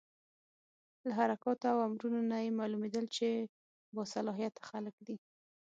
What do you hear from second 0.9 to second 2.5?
له حرکاتو او امرونو نه